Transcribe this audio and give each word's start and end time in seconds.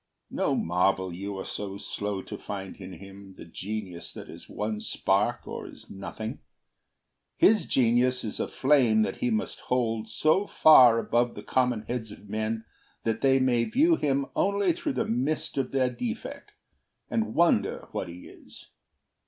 No 0.31 0.55
marvel 0.55 1.13
you 1.13 1.37
are 1.37 1.45
slow 1.45 2.23
to 2.23 2.35
find 2.35 2.77
in 2.77 2.93
him 2.93 3.35
The 3.37 3.45
genius 3.45 4.11
that 4.13 4.31
is 4.31 4.49
one 4.49 4.79
spark 4.79 5.45
or 5.47 5.67
is 5.67 5.91
nothing: 5.91 6.39
His 7.37 7.67
genius 7.67 8.23
is 8.23 8.39
a 8.39 8.47
flame 8.47 9.03
that 9.03 9.17
he 9.17 9.29
must 9.29 9.59
hold 9.59 10.09
So 10.09 10.47
far 10.47 10.97
above 10.97 11.35
the 11.35 11.43
common 11.43 11.83
heads 11.83 12.09
of 12.11 12.27
men 12.27 12.65
That 13.03 13.21
they 13.21 13.39
may 13.39 13.63
view 13.65 13.95
him 13.95 14.25
only 14.35 14.73
through 14.73 14.93
the 14.93 15.05
mist 15.05 15.55
Of 15.55 15.69
their 15.71 15.91
defect, 15.91 16.53
and 17.07 17.35
wonder 17.35 17.87
what 17.91 18.07
he 18.07 18.27
is. 18.27 18.69